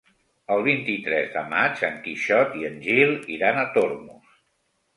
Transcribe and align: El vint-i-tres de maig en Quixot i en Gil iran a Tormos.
El 0.53 0.61
vint-i-tres 0.67 1.29
de 1.35 1.43
maig 1.51 1.83
en 1.89 2.01
Quixot 2.07 2.57
i 2.63 2.67
en 2.73 2.81
Gil 2.89 3.15
iran 3.37 3.61
a 3.61 3.69
Tormos. 3.79 4.35